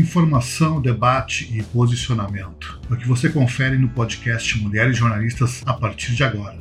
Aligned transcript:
Informação, 0.00 0.80
debate 0.80 1.54
e 1.54 1.62
posicionamento. 1.62 2.80
É 2.90 2.94
o 2.94 2.96
que 2.96 3.06
você 3.06 3.28
confere 3.28 3.76
no 3.76 3.90
podcast 3.90 4.58
Mulheres 4.58 4.96
Jornalistas 4.96 5.62
a 5.66 5.74
partir 5.74 6.14
de 6.14 6.24
agora. 6.24 6.56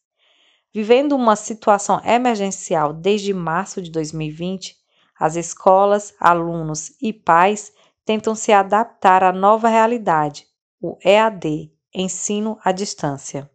Vivendo 0.74 1.16
uma 1.16 1.36
situação 1.36 2.02
emergencial 2.06 2.94
desde 2.94 3.34
março 3.34 3.82
de 3.82 3.92
2020, 3.92 4.76
as 5.20 5.36
escolas, 5.36 6.14
alunos 6.20 6.92
e 7.02 7.12
pais 7.12 7.72
tentam 8.06 8.36
se 8.36 8.52
adaptar 8.52 9.24
à 9.24 9.34
nova 9.34 9.68
realidade, 9.68 10.48
o 10.82 10.98
EAD, 11.04 11.72
ensino 11.94 12.58
à 12.64 12.72
distância. 12.72 13.50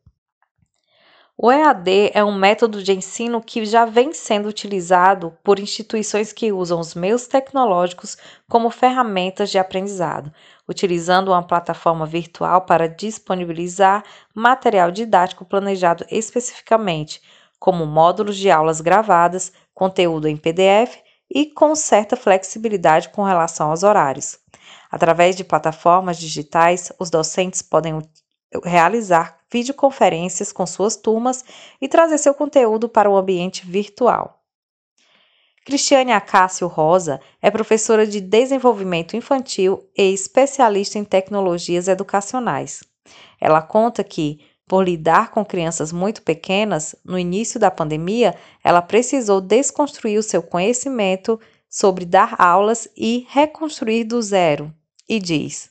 O 1.37 1.51
EAD 1.51 2.13
é 2.15 2.23
um 2.23 2.35
método 2.35 2.83
de 2.83 2.93
ensino 2.93 3.41
que 3.41 3.65
já 3.65 3.85
vem 3.85 4.13
sendo 4.13 4.49
utilizado 4.49 5.37
por 5.43 5.59
instituições 5.59 6.33
que 6.33 6.53
usam 6.53 6.79
os 6.79 6.95
meios 6.95 7.27
tecnológicos 7.27 8.17
como 8.49 8.71
ferramentas 8.71 9.51
de 9.51 9.59
aprendizado, 9.59 10.33
utilizando 10.69 11.29
uma 11.33 11.43
plataforma 11.43 12.07
virtual 12.07 12.61
para 12.61 12.87
disponibilizar 12.87 14.05
material 14.35 14.91
didático 14.91 15.45
planejado 15.45 16.05
especificamente, 16.11 17.21
como 17.59 17.87
módulos 17.87 18.37
de 18.37 18.51
aulas 18.51 18.81
gravadas, 18.81 19.53
conteúdo 19.75 20.29
em 20.29 20.37
PDF 20.37 20.99
e 21.29 21.47
com 21.47 21.75
certa 21.75 22.15
flexibilidade 22.15 23.09
com 23.09 23.25
relação 23.25 23.71
aos 23.71 23.83
horários. 23.83 24.39
Através 24.91 25.35
de 25.35 25.43
plataformas 25.43 26.19
digitais, 26.19 26.93
os 26.99 27.09
docentes 27.09 27.63
podem 27.63 27.99
realizar 28.64 29.39
videoconferências 29.50 30.53
com 30.53 30.67
suas 30.67 30.97
turmas 30.97 31.45
e 31.81 31.89
trazer 31.89 32.19
seu 32.19 32.34
conteúdo 32.34 32.89
para 32.89 33.11
o 33.11 33.17
ambiente 33.17 33.67
virtual. 33.67 34.42
Cristiane 35.64 36.11
Acácio 36.11 36.67
Rosa 36.67 37.20
é 37.41 37.50
professora 37.50 38.05
de 38.05 38.20
desenvolvimento 38.20 39.17
infantil 39.17 39.89
e 39.96 40.12
especialista 40.12 40.98
em 40.98 41.05
tecnologias 41.05 41.86
educacionais. 41.86 42.83
Ela 43.41 43.62
conta 43.62 44.02
que, 44.02 44.41
por 44.67 44.85
lidar 44.85 45.30
com 45.30 45.45
crianças 45.45 45.92
muito 45.92 46.23
pequenas, 46.23 46.96
no 47.05 47.17
início 47.18 47.61
da 47.61 47.70
pandemia, 47.70 48.35
ela 48.64 48.83
precisou 48.83 49.41
desconstruir 49.41 50.18
o 50.18 50.23
seu 50.23 50.42
conhecimento 50.42 51.39
sobre 51.68 52.05
dar 52.05 52.35
aulas 52.39 52.89
e 52.96 53.27
reconstruir 53.30 54.05
do 54.05 54.20
zero. 54.20 54.73
E 55.08 55.20
diz: 55.20 55.70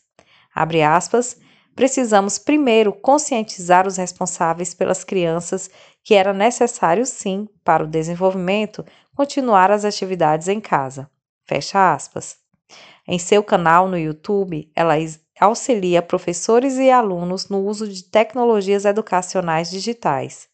abre 0.56 0.81
aspas, 0.81 1.38
precisamos 1.81 2.38
primeiro 2.38 2.94
conscientizar 2.94 3.88
os 3.88 3.97
responsáveis 3.97 4.72
pelas 4.72 5.03
crianças 5.03 5.68
que 6.03 6.14
era 6.14 6.31
necessário 6.31 7.03
sim, 7.08 7.50
para 7.64 7.84
o 7.84 7.88
desenvolvimento, 7.88 8.86
continuar 9.16 9.72
as 9.72 9.84
atividades 9.84 10.47
em 10.47 10.62
casa. 10.62 11.09
Fecha 11.44 11.91
aspas. 11.91 12.36
Em 13.08 13.18
seu 13.18 13.44
canal 13.44 13.88
no 13.88 13.97
YouTube, 13.97 14.72
ela 14.75 14.94
auxilia 15.40 16.03
professores 16.03 16.78
e 16.78 16.91
alunos 16.91 17.50
no 17.50 17.66
uso 17.66 17.88
de 17.88 18.03
tecnologias 18.03 18.86
educacionais 18.86 19.72
digitais. 19.72 20.47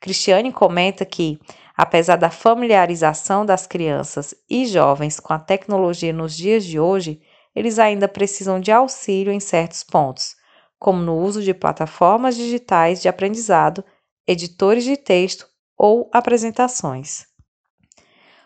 Cristiane 0.00 0.52
comenta 0.52 1.04
que, 1.04 1.40
apesar 1.76 2.14
da 2.14 2.30
familiarização 2.30 3.44
das 3.44 3.66
crianças 3.66 4.36
e 4.48 4.64
jovens 4.66 5.18
com 5.18 5.32
a 5.32 5.38
tecnologia 5.40 6.12
nos 6.12 6.36
dias 6.36 6.64
de 6.64 6.78
hoje, 6.78 7.20
eles 7.56 7.80
ainda 7.80 8.06
precisam 8.06 8.60
de 8.60 8.70
auxílio 8.70 9.32
em 9.32 9.40
certos 9.40 9.82
pontos, 9.82 10.38
como 10.80 11.02
no 11.02 11.18
uso 11.18 11.42
de 11.42 11.52
plataformas 11.52 12.34
digitais 12.34 13.02
de 13.02 13.08
aprendizado, 13.08 13.84
editores 14.26 14.82
de 14.82 14.96
texto 14.96 15.46
ou 15.76 16.08
apresentações. 16.10 17.26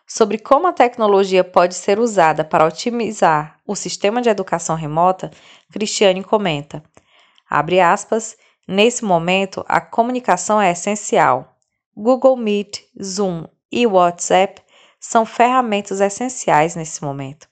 Sobre 0.06 0.36
como 0.38 0.66
a 0.66 0.72
tecnologia 0.72 1.44
pode 1.44 1.76
ser 1.76 1.98
usada 1.98 2.44
para 2.44 2.66
otimizar 2.66 3.58
o 3.64 3.76
sistema 3.76 4.20
de 4.20 4.28
educação 4.28 4.74
remota, 4.74 5.30
Cristiane 5.72 6.24
comenta: 6.24 6.82
abre 7.48 7.80
aspas, 7.80 8.36
nesse 8.66 9.04
momento 9.04 9.64
a 9.68 9.80
comunicação 9.80 10.60
é 10.60 10.72
essencial. 10.72 11.56
Google 11.96 12.36
Meet, 12.36 12.80
Zoom 13.00 13.46
e 13.70 13.86
WhatsApp 13.86 14.60
são 14.98 15.24
ferramentas 15.24 16.00
essenciais 16.00 16.74
nesse 16.74 17.02
momento. 17.04 17.48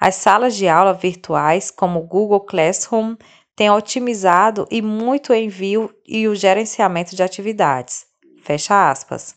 As 0.00 0.16
salas 0.16 0.56
de 0.56 0.66
aula 0.66 0.94
virtuais, 0.94 1.70
como 1.70 2.00
Google 2.00 2.40
Classroom, 2.40 3.14
tem 3.54 3.70
otimizado 3.70 4.66
e 4.70 4.80
muito 4.80 5.32
o 5.32 5.34
envio 5.34 5.94
e 6.06 6.26
o 6.26 6.34
gerenciamento 6.34 7.14
de 7.14 7.22
atividades. 7.22 8.06
Fecha 8.42 8.90
aspas. 8.90 9.34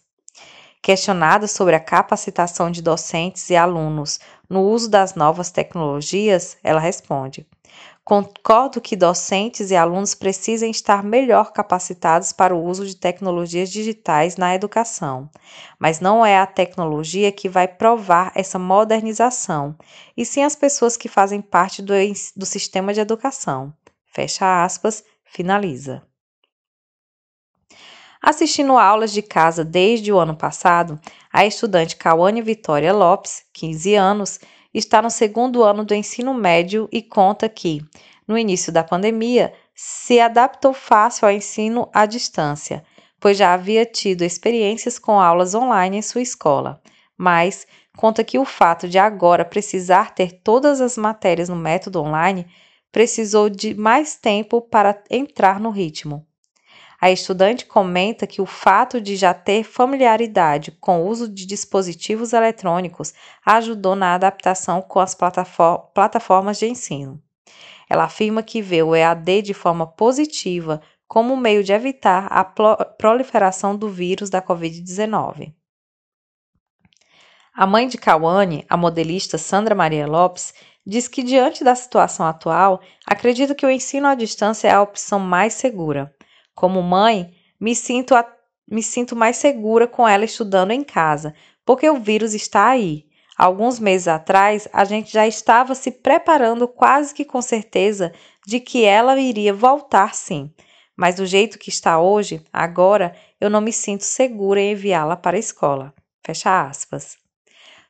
Questionada 0.81 1.47
sobre 1.47 1.75
a 1.75 1.79
capacitação 1.79 2.69
de 2.69 2.81
docentes 2.81 3.49
e 3.49 3.55
alunos 3.55 4.19
no 4.49 4.61
uso 4.61 4.89
das 4.89 5.15
novas 5.15 5.51
tecnologias, 5.51 6.57
ela 6.63 6.79
responde: 6.79 7.45
Concordo 8.03 8.79
que 8.79 8.95
docentes 8.95 9.71
e 9.71 9.75
alunos 9.75 10.13
precisem 10.13 10.69
estar 10.69 11.03
melhor 11.03 11.51
capacitados 11.51 12.31
para 12.31 12.55
o 12.55 12.63
uso 12.63 12.85
de 12.85 12.95
tecnologias 12.95 13.71
digitais 13.71 14.37
na 14.37 14.53
educação, 14.53 15.27
mas 15.79 15.99
não 15.99 16.23
é 16.23 16.37
a 16.37 16.45
tecnologia 16.45 17.31
que 17.31 17.49
vai 17.49 17.67
provar 17.67 18.31
essa 18.35 18.59
modernização, 18.59 19.75
e 20.15 20.23
sim 20.23 20.43
as 20.43 20.55
pessoas 20.55 20.95
que 20.95 21.09
fazem 21.09 21.41
parte 21.41 21.81
do, 21.81 21.93
do 22.35 22.45
sistema 22.45 22.93
de 22.93 22.99
educação. 22.99 23.73
Fecha 24.15 24.63
aspas, 24.63 25.03
finaliza. 25.25 26.01
Assistindo 28.21 28.77
aulas 28.77 29.11
de 29.11 29.21
casa 29.21 29.65
desde 29.65 30.09
o 30.09 30.17
ano 30.17 30.37
passado, 30.37 30.97
a 31.33 31.45
estudante 31.45 31.97
Cauane 31.97 32.41
Vitória 32.41 32.93
Lopes, 32.93 33.43
15 33.51 33.95
anos, 33.95 34.39
está 34.73 35.01
no 35.01 35.09
segundo 35.09 35.65
ano 35.65 35.83
do 35.83 35.93
ensino 35.93 36.33
médio 36.33 36.87
e 36.93 37.01
conta 37.01 37.49
que, 37.49 37.83
no 38.25 38.37
início 38.37 38.71
da 38.71 38.85
pandemia, 38.85 39.53
se 39.75 40.17
adaptou 40.17 40.71
fácil 40.73 41.27
ao 41.27 41.33
ensino 41.33 41.89
à 41.93 42.05
distância, 42.05 42.85
pois 43.19 43.37
já 43.37 43.53
havia 43.53 43.85
tido 43.85 44.21
experiências 44.21 44.97
com 44.97 45.19
aulas 45.19 45.53
online 45.53 45.97
em 45.97 46.01
sua 46.01 46.21
escola, 46.21 46.81
mas 47.17 47.67
conta 47.97 48.23
que 48.23 48.39
o 48.39 48.45
fato 48.45 48.87
de 48.87 48.97
agora 48.97 49.43
precisar 49.43 50.15
ter 50.15 50.39
todas 50.41 50.79
as 50.79 50.97
matérias 50.97 51.49
no 51.49 51.55
método 51.57 52.01
online 52.01 52.47
precisou 52.95 53.49
de 53.49 53.73
mais 53.73 54.15
tempo 54.15 54.61
para 54.61 55.03
entrar 55.11 55.59
no 55.59 55.69
ritmo. 55.69 56.25
A 57.01 57.11
estudante 57.11 57.65
comenta 57.65 58.25
que 58.25 58.41
o 58.41 58.45
fato 58.45 59.01
de 59.01 59.17
já 59.17 59.33
ter 59.33 59.65
familiaridade 59.65 60.71
com 60.71 61.01
o 61.01 61.07
uso 61.09 61.27
de 61.27 61.45
dispositivos 61.45 62.31
eletrônicos 62.31 63.13
ajudou 63.45 63.97
na 63.97 64.13
adaptação 64.13 64.81
com 64.81 65.01
as 65.01 65.13
plataformas 65.13 66.57
de 66.57 66.67
ensino. 66.67 67.21
Ela 67.89 68.05
afirma 68.05 68.41
que 68.41 68.61
vê 68.61 68.81
o 68.81 68.95
EAD 68.95 69.41
de 69.41 69.53
forma 69.53 69.85
positiva 69.85 70.81
como 71.05 71.35
meio 71.35 71.65
de 71.65 71.73
evitar 71.73 72.27
a 72.27 72.45
proliferação 72.45 73.75
do 73.75 73.89
vírus 73.89 74.29
da 74.29 74.41
Covid-19. 74.41 75.53
A 77.53 77.67
mãe 77.67 77.89
de 77.89 77.97
Cauane, 77.97 78.65
a 78.69 78.77
modelista 78.77 79.37
Sandra 79.37 79.75
Maria 79.75 80.07
Lopes, 80.07 80.53
diz 80.85 81.07
que, 81.07 81.23
diante 81.23 81.63
da 81.63 81.75
situação 81.75 82.25
atual, 82.25 82.81
acredita 83.05 83.55
que 83.55 83.65
o 83.65 83.69
ensino 83.69 84.07
à 84.07 84.15
distância 84.15 84.67
é 84.67 84.71
a 84.71 84.81
opção 84.81 85.19
mais 85.19 85.53
segura. 85.53 86.13
Como 86.53 86.81
mãe, 86.81 87.33
me 87.59 87.75
sinto 87.75 88.13
me 88.67 88.81
sinto 88.81 89.15
mais 89.15 89.37
segura 89.37 89.87
com 89.87 90.07
ela 90.07 90.25
estudando 90.25 90.71
em 90.71 90.83
casa, 90.83 91.35
porque 91.63 91.87
o 91.87 91.99
vírus 91.99 92.33
está 92.33 92.69
aí. 92.69 93.05
Alguns 93.37 93.79
meses 93.79 94.07
atrás, 94.07 94.67
a 94.71 94.85
gente 94.85 95.11
já 95.11 95.27
estava 95.27 95.75
se 95.75 95.91
preparando 95.91 96.67
quase 96.67 97.13
que 97.13 97.25
com 97.25 97.41
certeza 97.41 98.13
de 98.47 98.59
que 98.59 98.85
ela 98.85 99.19
iria 99.19 99.53
voltar 99.53 100.15
sim. 100.15 100.53
Mas 100.95 101.15
do 101.15 101.25
jeito 101.25 101.59
que 101.59 101.69
está 101.69 101.99
hoje, 101.99 102.41
agora, 102.51 103.13
eu 103.39 103.49
não 103.49 103.59
me 103.59 103.73
sinto 103.73 104.03
segura 104.03 104.61
em 104.61 104.71
enviá-la 104.71 105.17
para 105.17 105.35
a 105.35 105.39
escola. 105.39 105.93
Fecha 106.25 106.65
aspas. 106.65 107.17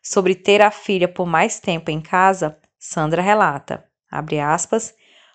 Sobre 0.02 0.34
ter 0.34 0.62
a 0.62 0.72
filha 0.72 1.08
por 1.08 1.28
mais 1.28 1.60
tempo 1.60 1.92
em 1.92 2.02
casa, 2.02 2.58
Sandra 2.88 3.20
relata, 3.20 3.84
abre 4.12 4.40
aspas, 4.40 4.94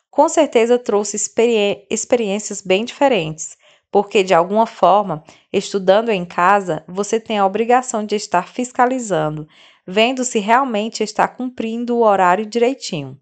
com 0.09 0.29
certeza 0.29 0.79
trouxe 0.79 1.17
experi 1.17 1.85
experiências 1.91 2.63
bem 2.63 2.85
diferentes, 2.85 3.57
porque 3.91 4.23
de 4.23 4.33
alguma 4.33 4.67
forma, 4.67 5.25
estudando 5.53 6.11
em 6.11 6.25
casa, 6.25 6.85
você 6.87 7.19
tem 7.19 7.39
a 7.39 7.45
obrigação 7.45 8.07
de 8.07 8.15
estar 8.15 8.47
fiscalizando, 8.47 9.49
vendo 9.85 10.23
se 10.25 10.39
realmente 10.39 11.03
está 11.03 11.27
cumprindo 11.27 11.97
o 11.97 12.05
horário 12.05 12.47
direitinho. 12.47 13.19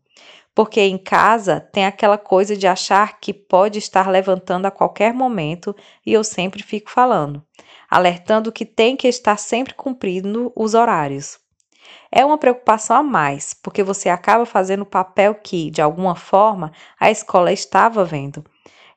Porque 0.55 0.83
em 0.83 0.99
casa 0.99 1.59
tem 1.59 1.87
aquela 1.87 2.19
coisa 2.19 2.55
de 2.55 2.67
achar 2.67 3.19
que 3.19 3.33
pode 3.33 3.79
estar 3.79 4.11
levantando 4.11 4.67
a 4.67 4.71
qualquer 4.71 5.15
momento 5.15 5.75
e 6.05 6.13
eu 6.13 6.23
sempre 6.23 6.63
fico 6.63 6.91
falando, 6.91 7.43
alertando 7.89 8.53
que 8.53 8.67
tem 8.67 8.95
que 8.95 9.09
estar 9.09 9.39
sempre 9.39 9.73
cumprindo 9.73 10.53
os 10.55 10.75
horários. 10.75 11.39
É 12.11 12.25
uma 12.25 12.39
preocupação 12.39 12.97
a 12.97 13.03
mais, 13.03 13.55
porque 13.55 13.83
você 13.83 14.09
acaba 14.09 14.47
fazendo 14.47 14.83
o 14.83 14.87
papel 14.87 15.35
que, 15.35 15.71
de 15.71 15.83
alguma 15.83 16.15
forma, 16.15 16.73
a 16.99 17.11
escola 17.11 17.53
estava 17.53 18.05
vendo. 18.05 18.45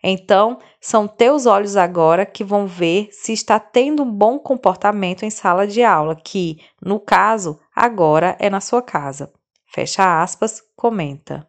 Então, 0.04 0.58
são 0.80 1.08
teus 1.08 1.46
olhos 1.46 1.78
agora 1.78 2.26
que 2.26 2.44
vão 2.44 2.66
ver 2.66 3.10
se 3.12 3.34
está 3.34 3.60
tendo 3.60 4.02
um 4.02 4.12
bom 4.12 4.40
comportamento 4.40 5.24
em 5.24 5.30
sala 5.30 5.68
de 5.68 5.84
aula, 5.84 6.16
que, 6.16 6.58
no 6.82 7.00
caso, 7.00 7.60
agora 7.76 8.36
é 8.40 8.50
na 8.50 8.60
sua 8.60 8.82
casa. 8.82 9.32
Fecha 9.68 10.22
aspas, 10.22 10.62
comenta. 10.76 11.48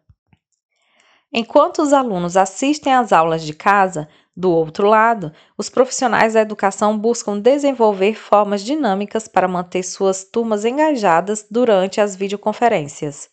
Enquanto 1.33 1.81
os 1.81 1.91
alunos 1.91 2.37
assistem 2.37 2.93
às 2.93 3.11
aulas 3.11 3.43
de 3.43 3.53
casa, 3.53 4.07
do 4.35 4.51
outro 4.51 4.87
lado, 4.87 5.31
os 5.57 5.69
profissionais 5.69 6.33
da 6.33 6.41
educação 6.41 6.97
buscam 6.97 7.39
desenvolver 7.39 8.15
formas 8.15 8.63
dinâmicas 8.63 9.27
para 9.27 9.47
manter 9.47 9.83
suas 9.83 10.23
turmas 10.23 10.65
engajadas 10.65 11.45
durante 11.49 12.01
as 12.01 12.15
videoconferências. 12.15 13.29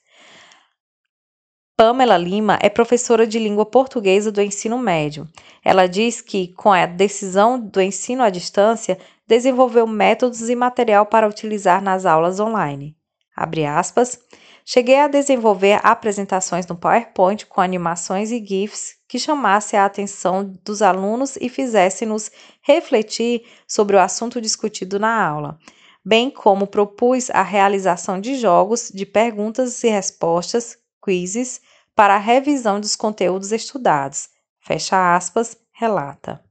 Pamela 1.75 2.19
Lima 2.19 2.59
é 2.61 2.69
professora 2.69 3.27
de 3.27 3.39
língua 3.39 3.65
portuguesa 3.65 4.31
do 4.31 4.43
ensino 4.43 4.79
médio. 4.79 5.27
Ela 5.65 5.87
diz 5.87 6.21
que, 6.21 6.49
com 6.49 6.71
a 6.71 6.85
decisão 6.85 7.59
do 7.59 7.81
ensino 7.81 8.23
à 8.23 8.29
distância, 8.29 8.99
desenvolveu 9.27 9.87
métodos 9.87 10.51
e 10.51 10.55
material 10.55 11.07
para 11.07 11.27
utilizar 11.27 11.81
nas 11.83 12.05
aulas 12.05 12.39
online. 12.39 12.95
Abre 13.35 13.65
aspas. 13.65 14.21
Cheguei 14.73 15.01
a 15.01 15.09
desenvolver 15.09 15.81
apresentações 15.83 16.65
no 16.65 16.77
PowerPoint 16.77 17.45
com 17.45 17.61
animações 17.61 18.31
e 18.31 18.39
GIFs 18.39 18.95
que 19.09 19.19
chamasse 19.19 19.77
a 19.77 19.85
atenção 19.85 20.45
dos 20.65 20.81
alunos 20.81 21.35
e 21.41 21.49
fizesse-nos 21.49 22.31
refletir 22.63 23.45
sobre 23.67 23.97
o 23.97 23.99
assunto 23.99 24.41
discutido 24.41 25.01
na 25.01 25.27
aula, 25.27 25.59
bem 26.05 26.31
como 26.31 26.69
propus 26.69 27.31
a 27.31 27.43
realização 27.43 28.21
de 28.21 28.37
jogos 28.37 28.93
de 28.95 29.05
perguntas 29.05 29.83
e 29.83 29.89
respostas, 29.89 30.79
quizzes, 31.05 31.61
para 31.93 32.15
a 32.15 32.19
revisão 32.19 32.79
dos 32.79 32.95
conteúdos 32.95 33.51
estudados. 33.51 34.29
Fecha 34.61 35.17
aspas, 35.17 35.57
relata. 35.73 36.45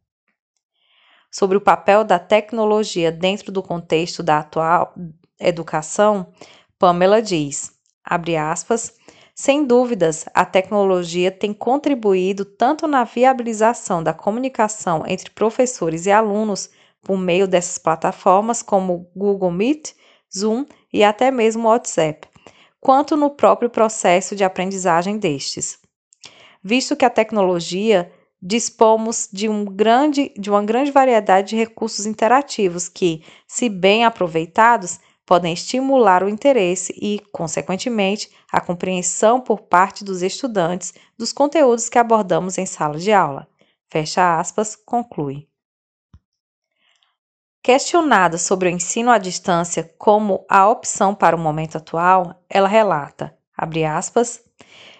Sobre 1.31 1.56
o 1.56 1.62
papel 1.62 2.04
da 2.04 2.19
tecnologia 2.19 3.13
dentro 3.13 3.50
do 3.50 3.63
contexto 3.63 4.22
da 4.22 4.39
atual 4.39 4.94
educação, 5.39 6.33
Pamela 6.77 7.22
diz, 7.22 7.79
abre 8.10 8.36
aspas, 8.36 8.94
sem 9.36 9.64
dúvidas, 9.64 10.26
a 10.34 10.44
tecnologia 10.44 11.32
tem 11.32 11.54
contribuído 11.54 12.44
tanto 12.44 12.88
na 12.88 13.06
viabilização 13.06 14.04
da 14.04 14.14
comunicação 14.14 15.04
entre 15.08 15.30
professores 15.30 16.06
e 16.06 16.12
alunos 16.12 16.70
por 17.02 17.18
meio 17.18 17.48
dessas 17.48 17.78
plataformas 17.78 18.62
como 18.62 19.10
Google 19.16 19.52
Meet, 19.52 19.94
Zoom 20.36 20.66
e 20.92 21.06
até 21.06 21.32
mesmo 21.32 21.70
WhatsApp, 21.70 22.28
quanto 22.82 23.16
no 23.16 23.30
próprio 23.30 23.70
processo 23.70 24.36
de 24.36 24.44
aprendizagem 24.44 25.18
destes. 25.18 25.80
Visto 26.62 26.98
que 26.98 27.06
a 27.06 27.10
tecnologia 27.10 28.12
dispomos 28.42 29.28
de, 29.32 29.50
um 29.50 29.66
grande, 29.66 30.34
de 30.38 30.50
uma 30.50 30.64
grande 30.64 30.92
variedade 30.92 31.50
de 31.50 31.56
recursos 31.56 32.06
interativos 32.06 32.88
que, 32.88 33.24
se 33.48 33.70
bem 33.70 34.06
aproveitados, 34.06 35.00
podem 35.30 35.54
estimular 35.54 36.24
o 36.24 36.28
interesse 36.28 36.92
e, 37.00 37.20
consequentemente, 37.31 38.31
a 38.52 38.60
compreensão 38.60 39.40
por 39.40 39.62
parte 39.62 40.04
dos 40.04 40.24
estudantes 40.24 40.92
dos 41.16 41.31
conteúdos 41.31 41.88
que 41.88 42.00
abordamos 42.00 42.58
em 42.58 42.66
sala 42.66 42.98
de 42.98 43.14
aula. 43.14 43.48
Fecha 43.92 44.40
aspas, 44.40 44.76
conclui. 44.76 45.48
Questionada 47.62 48.40
sobre 48.40 48.70
o 48.70 48.72
ensino 48.72 49.12
à 49.12 49.20
distância 49.20 49.94
como 50.00 50.44
a 50.50 50.68
opção 50.68 51.14
para 51.14 51.36
o 51.36 51.40
momento 51.40 51.78
atual, 51.78 52.44
ela 52.50 52.68
relata, 52.68 53.38
aspas, 53.56 54.44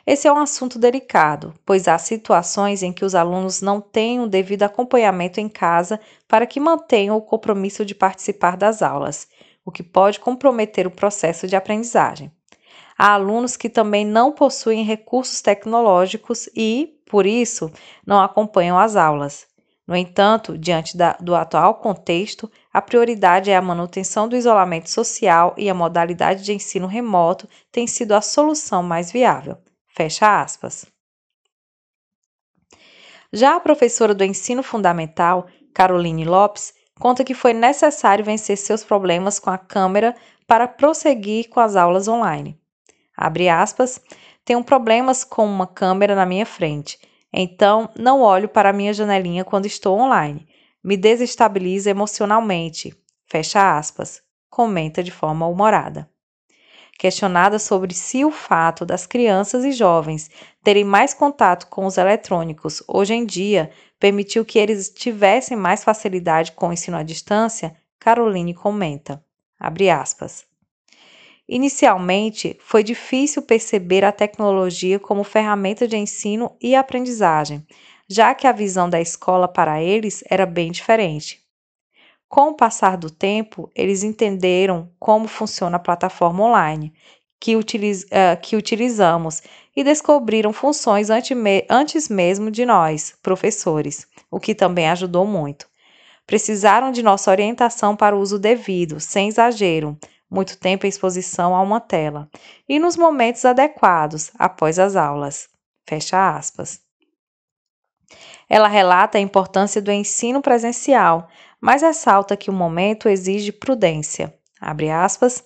esse 0.06 0.28
é 0.28 0.32
um 0.32 0.38
assunto 0.38 0.78
delicado, 0.78 1.56
pois 1.66 1.88
há 1.88 1.98
situações 1.98 2.84
em 2.84 2.94
que 2.94 3.04
os 3.04 3.16
alunos 3.16 3.62
não 3.62 3.82
têm 3.82 4.20
o 4.20 4.28
devido 4.28 4.62
acompanhamento 4.62 5.40
em 5.40 5.50
casa 5.50 6.00
para 6.28 6.46
que 6.46 6.60
mantenham 6.60 7.18
o 7.18 7.22
compromisso 7.22 7.84
de 7.84 7.96
participar 7.96 8.58
das 8.58 8.84
aulas, 8.84 9.28
o 9.70 9.72
que 9.72 9.84
pode 9.84 10.20
comprometer 10.20 10.86
o 10.86 10.92
processo 10.92 11.48
de 11.48 11.56
aprendizagem. 11.56 12.32
Há 12.98 13.14
alunos 13.14 13.56
que 13.56 13.70
também 13.70 14.06
não 14.06 14.32
possuem 14.32 14.84
recursos 14.84 15.42
tecnológicos 15.42 16.50
e, 16.56 17.00
por 17.10 17.26
isso, 17.26 17.72
não 18.06 18.20
acompanham 18.20 18.78
as 18.78 18.96
aulas. 18.96 19.48
No 19.88 19.96
entanto, 19.96 20.58
diante 20.58 20.98
da, 20.98 21.14
do 21.14 21.34
atual 21.34 21.76
contexto, 21.76 22.52
a 22.74 22.82
prioridade 22.82 23.50
é 23.50 23.56
a 23.56 23.62
manutenção 23.62 24.28
do 24.28 24.36
isolamento 24.36 24.90
social 24.90 25.56
e 25.58 25.70
a 25.70 25.74
modalidade 25.74 26.44
de 26.44 26.54
ensino 26.54 26.86
remoto 26.86 27.48
tem 27.72 27.88
sido 27.88 28.12
a 28.14 28.22
solução 28.22 28.84
mais 28.84 29.12
viável. 29.12 29.58
Fecha 29.88 30.42
aspas. 30.42 30.86
Já 33.32 33.56
a 33.56 33.60
professora 33.60 34.14
do 34.14 34.24
ensino 34.24 34.62
fundamental, 34.62 35.48
Caroline 35.74 36.26
Lopes, 36.26 36.74
conta 37.00 37.24
que 37.24 37.34
foi 37.34 37.54
necessário 37.54 38.24
vencer 38.24 38.58
seus 38.58 38.84
problemas 38.84 39.40
com 39.40 39.50
a 39.50 39.58
câmera 39.58 40.16
para 40.46 40.68
prosseguir 40.68 41.50
com 41.50 41.60
as 41.60 41.76
aulas 41.76 42.08
online. 42.08 42.60
Abre 43.16 43.50
aspas, 43.50 44.02
tenho 44.46 44.64
problemas 44.64 45.24
com 45.24 45.46
uma 45.46 45.66
câmera 45.66 46.14
na 46.16 46.26
minha 46.26 46.46
frente 46.46 47.00
então, 47.32 47.90
não 47.96 48.22
olho 48.22 48.50
para 48.50 48.70
a 48.70 48.74
minha 48.74 48.94
janelinha 48.94 49.46
quando 49.46 49.68
estou 49.68 50.00
online. 50.00 50.48
Me 50.84 50.98
desestabiliza 50.98 51.90
emocionalmente. 51.90 52.94
Fecha 53.28 53.78
aspas. 53.78 54.22
Comenta 54.50 55.04
de 55.04 55.12
forma 55.12 55.48
humorada. 55.48 56.10
Questionada 57.00 57.60
sobre 57.60 57.94
se 57.94 58.26
o 58.26 58.30
fato 58.30 58.86
das 58.86 59.06
crianças 59.06 59.64
e 59.64 59.72
jovens 59.72 60.30
terem 60.62 60.84
mais 60.84 61.14
contato 61.14 61.68
com 61.68 61.86
os 61.86 61.98
eletrônicos 61.98 62.84
hoje 62.90 63.14
em 63.14 63.26
dia 63.26 63.72
permitiu 63.98 64.44
que 64.44 64.60
eles 64.60 64.90
tivessem 64.90 65.56
mais 65.56 65.82
facilidade 65.82 66.52
com 66.52 66.68
o 66.68 66.74
ensino 66.74 66.98
à 66.98 67.04
distância, 67.04 67.74
Caroline 67.98 68.54
comenta, 68.54 69.24
aspas, 69.58 70.46
Inicialmente, 71.48 72.58
foi 72.60 72.84
difícil 72.84 73.44
perceber 73.44 74.04
a 74.04 74.12
tecnologia 74.12 75.00
como 75.00 75.24
ferramenta 75.24 75.88
de 75.88 75.96
ensino 75.96 76.54
e 76.62 76.76
aprendizagem, 76.76 77.66
já 78.10 78.36
que 78.36 78.46
a 78.46 78.52
visão 78.52 78.90
da 78.90 79.00
escola 79.00 79.48
para 79.48 79.82
eles 79.82 80.22
era 80.30 80.46
bem 80.46 80.70
diferente. 80.70 81.49
Com 82.30 82.50
o 82.50 82.54
passar 82.54 82.96
do 82.96 83.10
tempo, 83.10 83.72
eles 83.76 84.04
entenderam 84.04 84.92
como 85.00 85.28
funciona 85.28 85.78
a 85.78 85.80
plataforma 85.80 86.44
online 86.44 86.94
que, 87.40 87.56
utiliz, 87.56 88.04
uh, 88.04 88.40
que 88.40 88.56
utilizamos 88.56 89.42
e 89.76 89.84
descobriram 89.84 90.54
funções 90.54 91.08
antes 91.10 92.08
mesmo 92.08 92.52
de 92.52 92.66
nós, 92.66 93.16
professores, 93.24 94.06
o 94.30 94.40
que 94.40 94.54
também 94.54 94.88
ajudou 94.90 95.26
muito. 95.26 95.68
Precisaram 96.28 96.92
de 96.92 97.02
nossa 97.02 97.32
orientação 97.32 97.96
para 97.96 98.16
o 98.16 98.20
uso 98.20 98.38
devido, 98.38 99.00
sem 99.00 99.30
exagero, 99.30 99.98
muito 100.30 100.56
tempo 100.56 100.86
em 100.86 100.90
exposição 100.90 101.56
a 101.56 101.62
uma 101.62 101.80
tela, 101.80 102.30
e 102.68 102.78
nos 102.78 102.96
momentos 102.96 103.44
adequados, 103.44 104.30
após 104.38 104.78
as 104.78 104.96
aulas. 104.96 105.50
Fecha 105.88 106.36
aspas. 106.36 106.82
Ela 108.48 108.68
relata 108.68 109.18
a 109.18 109.22
importância 109.22 109.82
do 109.82 109.92
ensino 109.92 110.42
presencial, 110.42 111.28
mas 111.62 111.82
ressalta 111.82 112.38
que 112.38 112.50
o 112.50 112.54
momento 112.54 113.10
exige 113.10 113.52
prudência. 113.52 114.34
Abre 114.60 114.90
aspas. 114.90 115.44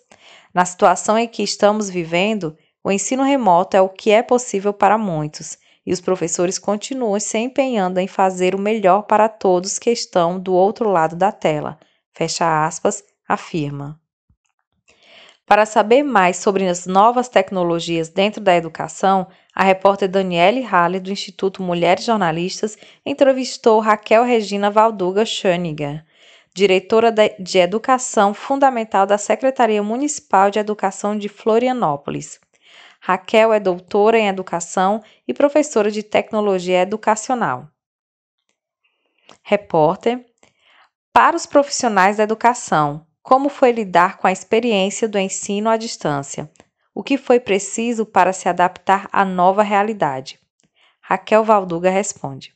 Na 0.53 0.65
situação 0.65 1.17
em 1.17 1.27
que 1.27 1.43
estamos 1.43 1.89
vivendo, 1.89 2.55
o 2.83 2.91
ensino 2.91 3.23
remoto 3.23 3.77
é 3.77 3.81
o 3.81 3.89
que 3.89 4.11
é 4.11 4.21
possível 4.21 4.73
para 4.73 4.97
muitos, 4.97 5.57
e 5.85 5.91
os 5.91 6.01
professores 6.01 6.59
continuam 6.59 7.19
se 7.19 7.37
empenhando 7.37 7.99
em 7.99 8.07
fazer 8.07 8.55
o 8.55 8.59
melhor 8.59 9.03
para 9.03 9.27
todos 9.27 9.79
que 9.79 9.89
estão 9.89 10.39
do 10.39 10.53
outro 10.53 10.89
lado 10.89 11.15
da 11.15 11.31
tela. 11.31 11.79
Fecha 12.13 12.65
aspas, 12.65 13.03
afirma. 13.27 14.02
Para 15.45 15.65
saber 15.65 16.03
mais 16.03 16.37
sobre 16.37 16.67
as 16.67 16.85
novas 16.85 17.27
tecnologias 17.27 18.07
dentro 18.07 18.41
da 18.41 18.55
educação, 18.55 19.27
a 19.53 19.63
repórter 19.63 20.09
Daniele 20.09 20.61
Halle, 20.61 20.99
do 20.99 21.11
Instituto 21.11 21.61
Mulheres 21.61 22.05
Jornalistas, 22.05 22.77
entrevistou 23.05 23.79
Raquel 23.79 24.23
Regina 24.23 24.71
Valduga 24.71 25.25
Schöniger, 25.25 26.05
diretora 26.55 27.13
de 27.39 27.57
Educação 27.57 28.33
Fundamental 28.33 29.05
da 29.05 29.17
Secretaria 29.17 29.83
Municipal 29.83 30.49
de 30.49 30.59
Educação 30.59 31.17
de 31.17 31.27
Florianópolis. 31.27 32.39
Raquel 33.01 33.51
é 33.51 33.59
doutora 33.59 34.17
em 34.17 34.29
Educação 34.29 35.03
e 35.27 35.33
professora 35.33 35.91
de 35.91 36.01
Tecnologia 36.01 36.81
Educacional. 36.81 37.67
Repórter. 39.43 40.25
Para 41.11 41.35
os 41.35 41.45
profissionais 41.45 42.17
da 42.17 42.23
educação, 42.23 43.05
como 43.23 43.47
foi 43.47 43.71
lidar 43.71 44.17
com 44.17 44.27
a 44.27 44.33
experiência 44.33 45.07
do 45.07 45.17
ensino 45.17 45.69
à 45.69 45.77
distância? 45.77 46.51
O 46.93 47.01
que 47.01 47.17
foi 47.17 47.39
preciso 47.39 48.05
para 48.05 48.33
se 48.33 48.49
adaptar 48.49 49.07
à 49.13 49.23
nova 49.23 49.63
realidade? 49.63 50.37
Raquel 51.01 51.43
Valduga 51.43 51.89
responde. 51.89 52.53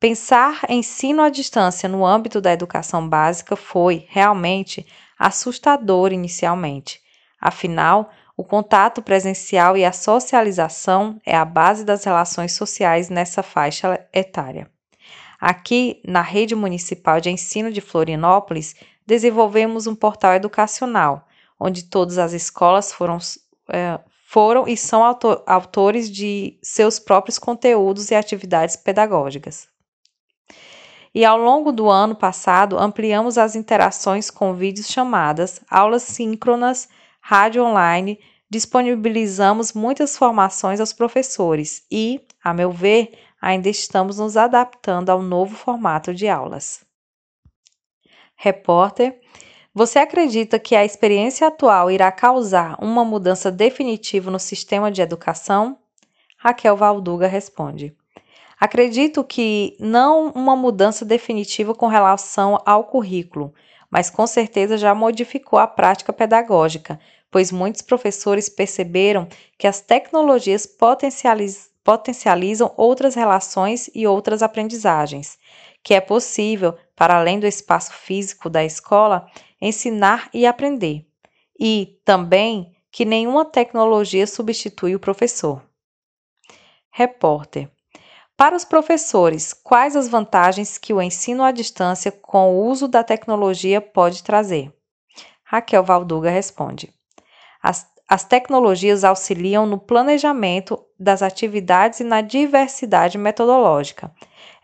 Pensar 0.00 0.60
ensino 0.68 1.22
à 1.22 1.30
distância 1.30 1.88
no 1.88 2.04
âmbito 2.04 2.40
da 2.40 2.52
educação 2.52 3.08
básica 3.08 3.54
foi, 3.54 4.04
realmente, 4.08 4.84
assustador 5.16 6.12
inicialmente. 6.12 7.00
Afinal, 7.40 8.10
o 8.36 8.44
contato 8.44 9.00
presencial 9.00 9.76
e 9.76 9.84
a 9.84 9.92
socialização 9.92 11.20
é 11.24 11.36
a 11.36 11.44
base 11.44 11.84
das 11.84 12.04
relações 12.04 12.52
sociais 12.52 13.08
nessa 13.08 13.42
faixa 13.42 14.04
etária. 14.12 14.70
Aqui, 15.40 16.00
na 16.04 16.20
Rede 16.20 16.54
Municipal 16.54 17.20
de 17.20 17.30
Ensino 17.30 17.70
de 17.70 17.80
Florianópolis, 17.80 18.74
desenvolvemos 19.06 19.86
um 19.86 19.94
portal 19.94 20.34
educacional, 20.34 21.26
onde 21.58 21.84
todas 21.84 22.18
as 22.18 22.32
escolas 22.32 22.92
foram, 22.92 23.18
é, 23.68 24.00
foram 24.26 24.66
e 24.66 24.76
são 24.76 25.04
autor, 25.04 25.42
autores 25.46 26.10
de 26.10 26.58
seus 26.62 26.98
próprios 26.98 27.38
conteúdos 27.38 28.10
e 28.10 28.14
atividades 28.14 28.76
pedagógicas. 28.76 29.68
E 31.14 31.24
ao 31.24 31.38
longo 31.38 31.72
do 31.72 31.88
ano 31.88 32.14
passado, 32.14 32.78
ampliamos 32.78 33.38
as 33.38 33.56
interações 33.56 34.30
com 34.30 34.54
vídeos 34.54 34.88
chamadas, 34.88 35.60
aulas 35.70 36.02
síncronas, 36.02 36.88
rádio 37.20 37.64
online, 37.64 38.18
disponibilizamos 38.50 39.72
muitas 39.72 40.16
formações 40.16 40.80
aos 40.80 40.92
professores 40.92 41.82
e, 41.90 42.20
a 42.42 42.52
meu 42.52 42.70
ver, 42.70 43.12
ainda 43.40 43.68
estamos 43.68 44.18
nos 44.18 44.36
adaptando 44.36 45.10
ao 45.10 45.22
novo 45.22 45.56
formato 45.56 46.14
de 46.14 46.28
aulas 46.28 46.86
repórter. 48.38 49.20
Você 49.74 49.98
acredita 49.98 50.58
que 50.58 50.74
a 50.74 50.84
experiência 50.84 51.46
atual 51.46 51.90
irá 51.90 52.10
causar 52.10 52.76
uma 52.80 53.04
mudança 53.04 53.50
definitiva 53.50 54.30
no 54.30 54.38
sistema 54.38 54.90
de 54.90 55.02
educação? 55.02 55.76
Raquel 56.38 56.76
Valduga 56.76 57.26
responde. 57.26 57.94
Acredito 58.58 59.22
que 59.22 59.76
não 59.78 60.30
uma 60.30 60.56
mudança 60.56 61.04
definitiva 61.04 61.74
com 61.74 61.86
relação 61.86 62.58
ao 62.64 62.84
currículo, 62.84 63.52
mas 63.90 64.08
com 64.08 64.26
certeza 64.26 64.76
já 64.76 64.94
modificou 64.94 65.58
a 65.58 65.66
prática 65.66 66.12
pedagógica, 66.12 66.98
pois 67.30 67.52
muitos 67.52 67.82
professores 67.82 68.48
perceberam 68.48 69.28
que 69.56 69.66
as 69.66 69.80
tecnologias 69.80 70.66
potencializ 70.66 71.70
potencializam 71.88 72.70
outras 72.76 73.14
relações 73.14 73.88
e 73.94 74.06
outras 74.06 74.42
aprendizagens, 74.42 75.38
que 75.82 75.94
é 75.94 76.02
possível 76.02 76.76
para 76.94 77.16
além 77.16 77.40
do 77.40 77.46
espaço 77.46 77.94
físico 77.94 78.50
da 78.50 78.62
escola, 78.62 79.26
ensinar 79.58 80.28
e 80.34 80.46
aprender, 80.46 81.06
e 81.58 81.98
também 82.04 82.76
que 82.92 83.06
nenhuma 83.06 83.42
tecnologia 83.42 84.26
substitui 84.26 84.94
o 84.94 85.00
professor. 85.00 85.62
Repórter. 86.90 87.70
Para 88.36 88.54
os 88.54 88.66
professores, 88.66 89.54
quais 89.54 89.96
as 89.96 90.10
vantagens 90.10 90.76
que 90.76 90.92
o 90.92 91.00
ensino 91.00 91.42
à 91.42 91.50
distância 91.50 92.12
com 92.12 92.54
o 92.54 92.66
uso 92.66 92.86
da 92.86 93.02
tecnologia 93.02 93.80
pode 93.80 94.22
trazer? 94.22 94.70
Raquel 95.42 95.82
Valduga 95.82 96.28
responde. 96.28 96.92
As, 97.62 97.90
as 98.06 98.24
tecnologias 98.24 99.04
auxiliam 99.04 99.64
no 99.64 99.78
planejamento 99.78 100.84
das 100.98 101.22
atividades 101.22 102.00
e 102.00 102.04
na 102.04 102.20
diversidade 102.20 103.16
metodológica, 103.16 104.10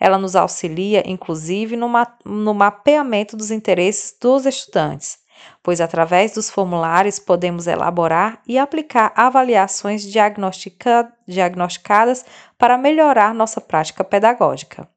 ela 0.00 0.18
nos 0.18 0.34
auxilia, 0.34 1.02
inclusive, 1.06 1.76
no, 1.76 1.88
ma 1.88 2.06
no 2.24 2.52
mapeamento 2.52 3.36
dos 3.36 3.50
interesses 3.50 4.16
dos 4.20 4.44
estudantes, 4.44 5.18
pois 5.62 5.80
através 5.80 6.32
dos 6.32 6.50
formulários 6.50 7.18
podemos 7.18 7.66
elaborar 7.66 8.42
e 8.46 8.58
aplicar 8.58 9.12
avaliações 9.14 10.02
diagnostica 10.02 11.12
diagnosticadas 11.26 12.24
para 12.58 12.76
melhorar 12.76 13.34
nossa 13.34 13.60
prática 13.60 14.02
pedagógica. 14.02 14.88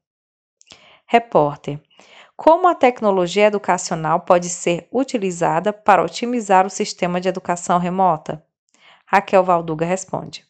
Repórter. 1.06 1.80
Como 2.36 2.68
a 2.68 2.74
tecnologia 2.74 3.46
educacional 3.46 4.20
pode 4.20 4.48
ser 4.48 4.86
utilizada 4.92 5.72
para 5.72 6.04
otimizar 6.04 6.66
o 6.66 6.70
sistema 6.70 7.20
de 7.20 7.28
educação 7.28 7.78
remota? 7.78 8.44
Raquel 9.06 9.42
Valduga 9.42 9.84
responde. 9.84 10.47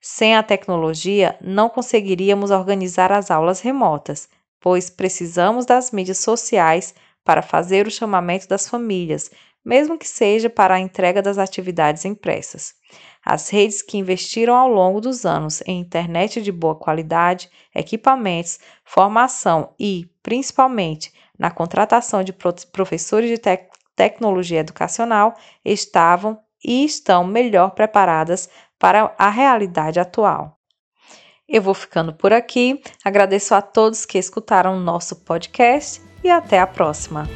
Sem 0.00 0.34
a 0.34 0.42
tecnologia, 0.42 1.36
não 1.42 1.68
conseguiríamos 1.68 2.50
organizar 2.50 3.12
as 3.12 3.30
aulas 3.30 3.60
remotas, 3.60 4.28
pois 4.58 4.88
precisamos 4.88 5.66
das 5.66 5.90
mídias 5.90 6.18
sociais 6.18 6.94
para 7.22 7.42
fazer 7.42 7.86
o 7.86 7.90
chamamento 7.90 8.48
das 8.48 8.66
famílias, 8.66 9.30
mesmo 9.62 9.98
que 9.98 10.08
seja 10.08 10.48
para 10.48 10.74
a 10.74 10.80
entrega 10.80 11.20
das 11.20 11.36
atividades 11.36 12.06
impressas. 12.06 12.74
As 13.22 13.50
redes 13.50 13.82
que 13.82 13.98
investiram 13.98 14.56
ao 14.56 14.68
longo 14.68 15.02
dos 15.02 15.26
anos 15.26 15.62
em 15.66 15.78
internet 15.80 16.40
de 16.40 16.50
boa 16.50 16.74
qualidade, 16.74 17.50
equipamentos, 17.74 18.58
formação 18.84 19.74
e, 19.78 20.10
principalmente, 20.22 21.12
na 21.38 21.50
contratação 21.50 22.24
de 22.24 22.32
professores 22.32 23.28
de 23.28 23.36
te 23.36 23.68
tecnologia 23.94 24.60
educacional 24.60 25.34
estavam 25.62 26.38
e 26.64 26.86
estão 26.86 27.22
melhor 27.22 27.72
preparadas 27.72 28.48
para 28.80 29.14
a 29.18 29.28
realidade 29.28 30.00
atual. 30.00 30.56
Eu 31.46 31.60
vou 31.60 31.74
ficando 31.74 32.12
por 32.12 32.32
aqui, 32.32 32.80
agradeço 33.04 33.54
a 33.54 33.60
todos 33.60 34.06
que 34.06 34.18
escutaram 34.18 34.76
o 34.76 34.80
nosso 34.80 35.16
podcast 35.24 36.00
e 36.24 36.30
até 36.30 36.58
a 36.58 36.66
próxima. 36.66 37.28